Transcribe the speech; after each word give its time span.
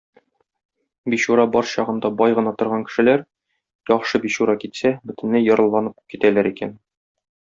Бичура 1.13 1.43
бар 1.55 1.67
чагында 1.71 2.09
бай 2.21 2.33
гына 2.39 2.53
торган 2.61 2.87
кешеләр, 2.87 3.23
яхшы 3.93 4.23
бичура 4.25 4.57
китсә, 4.65 4.93
бөтенләй 5.11 5.47
ярлыланып 5.51 5.99
китәләр 6.15 6.53
икән. 6.55 6.77